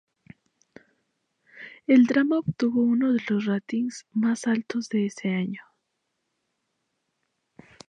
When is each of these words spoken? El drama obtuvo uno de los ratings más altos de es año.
El 1.85 2.07
drama 2.07 2.39
obtuvo 2.39 2.81
uno 2.81 3.13
de 3.13 3.21
los 3.29 3.45
ratings 3.45 4.07
más 4.13 4.47
altos 4.47 4.89
de 4.89 5.05
es 5.05 5.23
año. 5.25 5.61